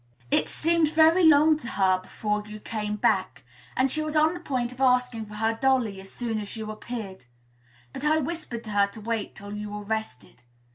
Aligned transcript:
It 0.31 0.49
seemed 0.49 0.89
very 0.89 1.23
long 1.23 1.57
to 1.57 1.67
her 1.67 1.99
before 2.01 2.41
you 2.47 2.59
came 2.59 2.95
back, 2.95 3.43
and 3.77 3.91
she 3.91 4.01
was 4.01 4.15
on 4.15 4.33
the 4.33 4.39
point 4.39 4.71
of 4.71 4.81
asking 4.81 5.27
for 5.27 5.35
her 5.35 5.53
dolly 5.61 6.01
as 6.01 6.11
soon 6.11 6.39
as 6.39 6.57
you 6.57 6.71
appeared; 6.71 7.25
but 7.93 8.03
I 8.03 8.17
whispered 8.17 8.63
to 8.63 8.71
her 8.71 8.87
to 8.93 9.01
wait 9.01 9.35
till 9.35 9.53
you 9.53 9.69
were 9.69 9.83
rested. 9.83 10.41